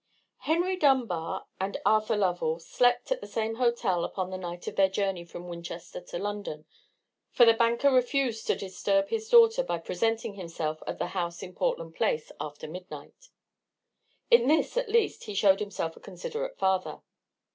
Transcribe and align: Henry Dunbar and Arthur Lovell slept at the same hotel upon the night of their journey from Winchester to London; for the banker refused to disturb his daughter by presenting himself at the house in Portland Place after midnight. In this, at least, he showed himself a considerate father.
Henry 0.39 0.77
Dunbar 0.77 1.45
and 1.59 1.77
Arthur 1.85 2.17
Lovell 2.17 2.57
slept 2.57 3.11
at 3.11 3.21
the 3.21 3.27
same 3.27 3.57
hotel 3.57 4.03
upon 4.03 4.31
the 4.31 4.37
night 4.39 4.65
of 4.65 4.75
their 4.75 4.89
journey 4.89 5.23
from 5.23 5.47
Winchester 5.47 6.01
to 6.01 6.17
London; 6.17 6.65
for 7.29 7.45
the 7.45 7.53
banker 7.53 7.91
refused 7.91 8.47
to 8.47 8.55
disturb 8.55 9.09
his 9.09 9.29
daughter 9.29 9.61
by 9.63 9.77
presenting 9.77 10.33
himself 10.33 10.81
at 10.87 10.97
the 10.97 11.09
house 11.13 11.43
in 11.43 11.53
Portland 11.53 11.93
Place 11.93 12.31
after 12.41 12.67
midnight. 12.67 13.29
In 14.31 14.47
this, 14.47 14.75
at 14.75 14.89
least, 14.89 15.25
he 15.25 15.35
showed 15.35 15.59
himself 15.59 15.95
a 15.95 15.99
considerate 15.99 16.57
father. 16.57 17.03